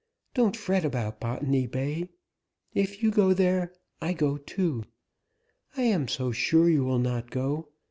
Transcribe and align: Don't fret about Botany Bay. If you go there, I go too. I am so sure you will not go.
Don't 0.33 0.57
fret 0.57 0.83
about 0.83 1.19
Botany 1.19 1.67
Bay. 1.67 2.09
If 2.73 3.03
you 3.03 3.11
go 3.11 3.33
there, 3.35 3.71
I 4.01 4.13
go 4.13 4.39
too. 4.39 4.85
I 5.77 5.83
am 5.83 6.07
so 6.07 6.31
sure 6.31 6.67
you 6.67 6.83
will 6.83 6.97
not 6.97 7.29
go. 7.29 7.67